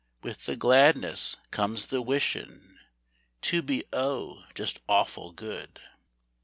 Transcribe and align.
With 0.23 0.47
the 0.47 0.55
gladness 0.55 1.37
comes 1.51 1.85
the 1.85 2.01
wishin' 2.01 2.79
To 3.43 3.61
be, 3.61 3.83
oh, 3.93 4.45
just 4.55 4.79
awful 4.89 5.31
good! 5.31 5.79